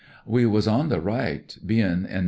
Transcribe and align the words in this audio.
We 0.25 0.47
was 0.47 0.67
on 0.67 0.89
the 0.89 0.99
right, 0.99 1.55
bein' 1.63 2.07
in 2.07 2.09
No. 2.11 2.19